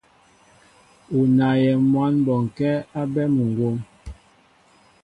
U 1.17 1.19
naayɛ 1.37 1.71
mwǎn 1.91 2.13
bɔnkɛ́ 2.25 2.73
bɛ́ 3.13 3.25
muŋgwóm. 3.35 3.77